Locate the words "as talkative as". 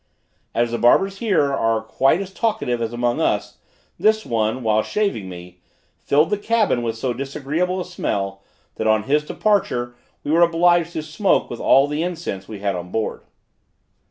2.21-2.91